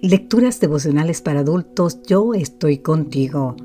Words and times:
Lecturas 0.00 0.60
devocionales 0.60 1.22
para 1.22 1.40
adultos, 1.40 2.00
yo 2.06 2.34
estoy 2.34 2.78
contigo. 2.78 3.56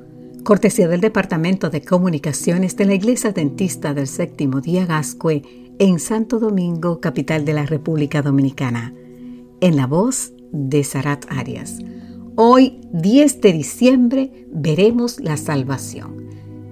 Cortesía 0.43 0.87
del 0.87 0.99
Departamento 0.99 1.69
de 1.69 1.81
Comunicaciones 1.81 2.75
de 2.75 2.85
la 2.85 2.95
Iglesia 2.95 3.31
Dentista 3.31 3.93
del 3.93 4.07
Séptimo 4.07 4.59
Día 4.59 4.85
Gascue 4.85 5.43
en 5.79 5.99
Santo 5.99 6.39
Domingo, 6.39 6.99
capital 6.99 7.45
de 7.45 7.53
la 7.53 7.65
República 7.65 8.21
Dominicana. 8.21 8.93
En 9.61 9.75
la 9.75 9.87
voz 9.87 10.33
de 10.51 10.83
Sarat 10.83 11.25
Arias. 11.29 11.79
Hoy, 12.35 12.81
10 12.93 13.41
de 13.41 13.53
diciembre, 13.53 14.47
veremos 14.51 15.19
la 15.19 15.37
salvación. 15.37 16.27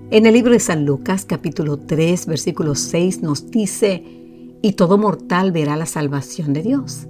En 0.09 0.25
el 0.25 0.33
libro 0.33 0.53
de 0.53 0.59
San 0.59 0.85
Lucas, 0.85 1.23
capítulo 1.23 1.77
3, 1.77 2.25
versículo 2.25 2.75
6, 2.75 3.21
nos 3.21 3.49
dice, 3.49 4.03
y 4.61 4.73
todo 4.73 4.97
mortal 4.97 5.51
verá 5.51 5.77
la 5.77 5.85
salvación 5.85 6.51
de 6.53 6.63
Dios. 6.63 7.07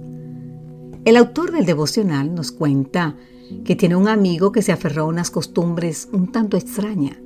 El 1.04 1.16
autor 1.16 1.50
del 1.50 1.66
devocional 1.66 2.32
nos 2.32 2.52
cuenta 2.52 3.16
que 3.64 3.74
tiene 3.74 3.96
un 3.96 4.06
amigo 4.06 4.52
que 4.52 4.62
se 4.62 4.70
aferró 4.70 5.02
a 5.02 5.06
unas 5.06 5.32
costumbres 5.32 6.08
un 6.12 6.30
tanto 6.30 6.56
extrañas. 6.56 7.16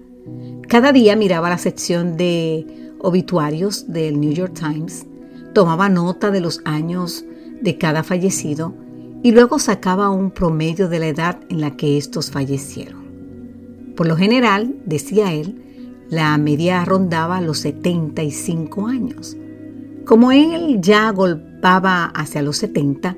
Cada 0.66 0.92
día 0.92 1.14
miraba 1.14 1.50
la 1.50 1.58
sección 1.58 2.16
de 2.16 2.94
obituarios 3.00 3.92
del 3.92 4.18
New 4.18 4.32
York 4.32 4.54
Times, 4.54 5.06
tomaba 5.52 5.90
nota 5.90 6.30
de 6.30 6.40
los 6.40 6.62
años 6.64 7.26
de 7.60 7.76
cada 7.76 8.02
fallecido 8.02 8.74
y 9.22 9.32
luego 9.32 9.58
sacaba 9.58 10.08
un 10.08 10.30
promedio 10.30 10.88
de 10.88 10.98
la 10.98 11.08
edad 11.08 11.40
en 11.50 11.60
la 11.60 11.76
que 11.76 11.98
estos 11.98 12.30
fallecieron. 12.30 13.04
Por 13.94 14.06
lo 14.06 14.16
general, 14.16 14.76
decía 14.86 15.34
él, 15.34 15.62
la 16.08 16.36
media 16.38 16.82
rondaba 16.86 17.42
los 17.42 17.58
75 17.58 18.86
años. 18.86 19.36
Como 20.06 20.32
él 20.32 20.78
ya 20.80 21.10
golpaba 21.10 22.06
hacia 22.06 22.40
los 22.42 22.56
70, 22.58 23.16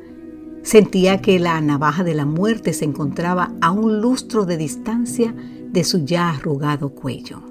Sentía 0.62 1.23
que 1.23 1.38
la 1.38 1.60
navaja 1.60 2.05
de 2.05 2.15
la 2.15 2.27
muerte 2.27 2.73
se 2.73 2.85
encontraba 2.85 3.52
a 3.60 3.71
un 3.71 4.01
lustro 4.01 4.45
de 4.45 4.57
distancia 4.57 5.35
de 5.71 5.85
su 5.85 6.05
ya 6.05 6.30
arrugado 6.30 6.91
cuello. 6.91 7.43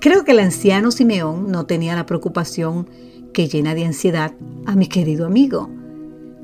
Creo 0.00 0.24
que 0.24 0.32
el 0.32 0.38
anciano 0.38 0.92
Simeón 0.92 1.50
no 1.50 1.66
tenía 1.66 1.94
la 1.94 2.06
preocupación 2.06 2.88
que 3.34 3.48
llena 3.48 3.74
de 3.74 3.84
ansiedad 3.84 4.32
a 4.66 4.76
mi 4.76 4.86
querido 4.86 5.26
amigo. 5.26 5.68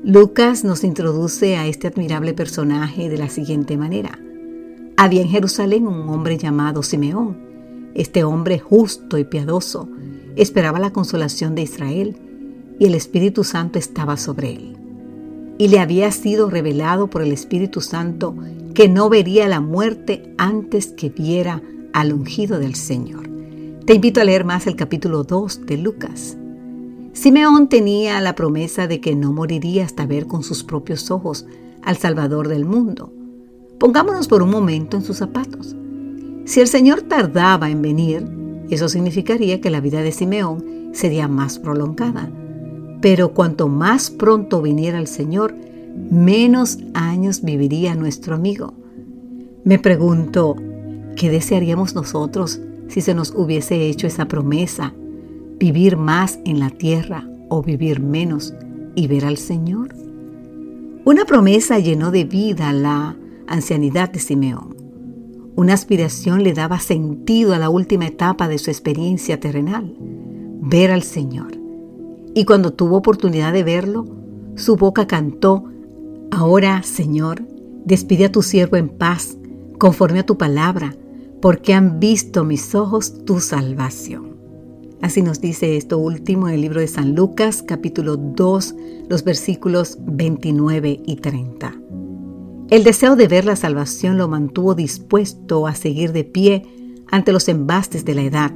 Lucas 0.03 0.63
nos 0.63 0.83
introduce 0.83 1.57
a 1.57 1.65
este 1.65 1.87
admirable 1.87 2.33
personaje 2.33 3.09
de 3.09 3.17
la 3.17 3.29
siguiente 3.29 3.77
manera. 3.77 4.19
Había 4.95 5.21
en 5.21 5.29
Jerusalén 5.29 5.87
un 5.87 6.07
hombre 6.09 6.37
llamado 6.37 6.83
Simeón. 6.83 7.37
Este 7.95 8.23
hombre 8.23 8.59
justo 8.59 9.17
y 9.17 9.23
piadoso 9.23 9.89
esperaba 10.35 10.77
la 10.77 10.93
consolación 10.93 11.55
de 11.55 11.63
Israel 11.63 12.15
y 12.77 12.85
el 12.85 12.93
Espíritu 12.93 13.43
Santo 13.43 13.79
estaba 13.79 14.17
sobre 14.17 14.51
él 14.51 14.76
y 15.57 15.69
le 15.69 15.79
había 15.79 16.11
sido 16.11 16.49
revelado 16.49 17.09
por 17.09 17.21
el 17.21 17.31
Espíritu 17.31 17.81
Santo 17.81 18.35
que 18.73 18.87
no 18.87 19.09
vería 19.09 19.47
la 19.47 19.59
muerte 19.59 20.33
antes 20.37 20.87
que 20.87 21.09
viera 21.09 21.61
al 21.93 22.13
ungido 22.13 22.59
del 22.59 22.75
Señor. 22.75 23.27
Te 23.85 23.93
invito 23.95 24.21
a 24.21 24.23
leer 24.23 24.45
más 24.45 24.67
el 24.67 24.75
capítulo 24.75 25.23
2 25.23 25.65
de 25.65 25.77
Lucas. 25.77 26.37
Simeón 27.13 27.69
tenía 27.69 28.21
la 28.21 28.35
promesa 28.35 28.85
de 28.85 29.01
que 29.01 29.15
no 29.15 29.31
moriría 29.31 29.85
hasta 29.85 30.05
ver 30.05 30.27
con 30.27 30.43
sus 30.43 30.63
propios 30.63 31.09
ojos 31.09 31.47
al 31.81 31.97
Salvador 31.97 32.47
del 32.47 32.65
mundo. 32.65 33.11
Pongámonos 33.79 34.27
por 34.27 34.43
un 34.43 34.51
momento 34.51 34.97
en 34.97 35.03
sus 35.03 35.17
zapatos. 35.17 35.75
Si 36.45 36.59
el 36.59 36.67
Señor 36.67 37.01
tardaba 37.03 37.69
en 37.69 37.81
venir, 37.81 38.27
eso 38.69 38.89
significaría 38.89 39.61
que 39.61 39.69
la 39.69 39.81
vida 39.81 40.01
de 40.01 40.11
Simeón 40.11 40.91
sería 40.93 41.27
más 41.27 41.57
prolongada 41.57 42.29
pero 43.01 43.33
cuanto 43.33 43.67
más 43.67 44.09
pronto 44.09 44.61
viniera 44.61 44.99
el 44.99 45.07
Señor, 45.07 45.55
menos 46.09 46.79
años 46.93 47.41
viviría 47.43 47.95
nuestro 47.95 48.35
amigo. 48.35 48.73
Me 49.63 49.79
pregunto, 49.79 50.55
¿qué 51.15 51.29
desearíamos 51.29 51.95
nosotros 51.95 52.59
si 52.87 53.01
se 53.01 53.13
nos 53.13 53.33
hubiese 53.35 53.87
hecho 53.87 54.07
esa 54.07 54.27
promesa? 54.27 54.93
¿Vivir 55.59 55.97
más 55.97 56.39
en 56.45 56.59
la 56.59 56.69
tierra 56.69 57.27
o 57.49 57.61
vivir 57.61 57.99
menos 57.99 58.53
y 58.95 59.07
ver 59.07 59.25
al 59.25 59.37
Señor? 59.37 59.93
Una 61.05 61.25
promesa 61.25 61.79
llenó 61.79 62.11
de 62.11 62.25
vida 62.25 62.73
la 62.73 63.15
ancianidad 63.47 64.09
de 64.09 64.19
Simeón. 64.19 64.75
Una 65.55 65.73
aspiración 65.73 66.43
le 66.43 66.53
daba 66.53 66.79
sentido 66.79 67.53
a 67.53 67.59
la 67.59 67.69
última 67.69 68.05
etapa 68.05 68.47
de 68.47 68.59
su 68.59 68.69
experiencia 68.69 69.39
terrenal, 69.39 69.95
ver 70.61 70.91
al 70.91 71.01
Señor 71.01 71.66
y 72.37 72.45
cuando 72.45 72.71
tuvo 72.71 72.97
oportunidad 72.97 73.51
de 73.51 73.63
verlo, 73.63 74.05
su 74.53 74.75
boca 74.75 75.07
cantó, 75.07 75.63
Ahora, 76.29 76.83
Señor, 76.83 77.41
despide 77.83 78.25
a 78.25 78.31
tu 78.31 78.43
siervo 78.43 78.77
en 78.77 78.89
paz, 78.89 79.39
conforme 79.79 80.19
a 80.19 80.25
tu 80.25 80.37
palabra, 80.37 80.95
porque 81.41 81.73
han 81.73 81.99
visto 81.99 82.43
mis 82.43 82.75
ojos 82.75 83.25
tu 83.25 83.39
salvación. 83.39 84.37
Así 85.01 85.23
nos 85.23 85.41
dice 85.41 85.77
esto 85.77 85.97
último 85.97 86.47
en 86.47 86.53
el 86.53 86.61
libro 86.61 86.79
de 86.79 86.87
San 86.87 87.15
Lucas, 87.15 87.63
capítulo 87.67 88.17
2, 88.17 88.75
los 89.09 89.23
versículos 89.23 89.97
29 90.01 91.01
y 91.07 91.15
30. 91.15 91.73
El 92.69 92.83
deseo 92.83 93.15
de 93.15 93.27
ver 93.27 93.45
la 93.45 93.55
salvación 93.55 94.19
lo 94.19 94.27
mantuvo 94.27 94.75
dispuesto 94.75 95.65
a 95.65 95.73
seguir 95.73 96.11
de 96.11 96.23
pie 96.23 96.67
ante 97.09 97.31
los 97.31 97.49
embastes 97.49 98.05
de 98.05 98.13
la 98.13 98.21
edad, 98.21 98.51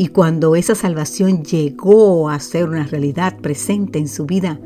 y 0.00 0.06
cuando 0.06 0.56
esa 0.56 0.74
salvación 0.74 1.44
llegó 1.44 2.30
a 2.30 2.40
ser 2.40 2.70
una 2.70 2.84
realidad 2.84 3.36
presente 3.36 3.98
en 3.98 4.08
su 4.08 4.24
vida, 4.24 4.58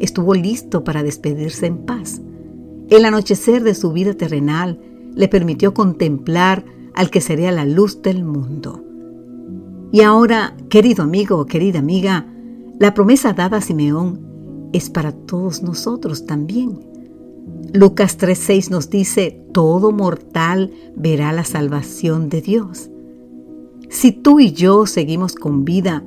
estuvo 0.00 0.34
listo 0.34 0.82
para 0.82 1.04
despedirse 1.04 1.66
en 1.66 1.86
paz. 1.86 2.20
El 2.88 3.04
anochecer 3.04 3.62
de 3.62 3.76
su 3.76 3.92
vida 3.92 4.14
terrenal 4.14 4.80
le 5.14 5.28
permitió 5.28 5.74
contemplar 5.74 6.64
al 6.92 7.08
que 7.08 7.20
sería 7.20 7.52
la 7.52 7.66
luz 7.66 8.02
del 8.02 8.24
mundo. 8.24 8.82
Y 9.92 10.00
ahora, 10.00 10.56
querido 10.68 11.04
amigo, 11.04 11.46
querida 11.46 11.78
amiga, 11.78 12.26
la 12.80 12.92
promesa 12.92 13.32
dada 13.32 13.58
a 13.58 13.60
Simeón 13.60 14.18
es 14.72 14.90
para 14.90 15.12
todos 15.12 15.62
nosotros 15.62 16.26
también. 16.26 16.80
Lucas 17.72 18.18
3:6 18.18 18.70
nos 18.70 18.90
dice, 18.90 19.40
todo 19.52 19.92
mortal 19.92 20.72
verá 20.96 21.32
la 21.32 21.44
salvación 21.44 22.28
de 22.28 22.40
Dios. 22.40 22.90
Si 23.90 24.12
tú 24.12 24.38
y 24.38 24.52
yo 24.52 24.86
seguimos 24.86 25.34
con 25.34 25.64
vida, 25.64 26.04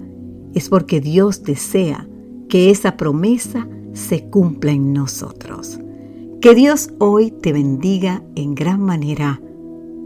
es 0.54 0.70
porque 0.70 1.02
Dios 1.02 1.44
desea 1.44 2.08
que 2.48 2.70
esa 2.70 2.96
promesa 2.96 3.68
se 3.92 4.24
cumpla 4.30 4.72
en 4.72 4.94
nosotros. 4.94 5.80
Que 6.40 6.56
Dios 6.56 6.92
hoy 7.00 7.32
te 7.32 7.52
bendiga 7.52 8.24
en 8.36 8.56
gran 8.56 8.82
manera. 8.82 9.42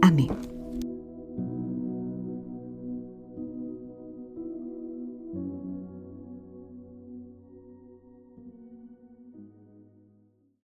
Amén. 0.02 0.47